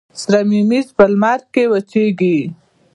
سر 0.21 0.33
ممیز 0.49 0.87
په 0.97 1.05
لمر 1.11 1.39
کې 1.53 1.63
وچیږي. 1.71 2.37